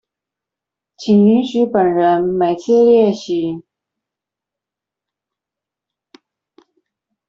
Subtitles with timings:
[0.97, 3.61] 請允許本人每次列席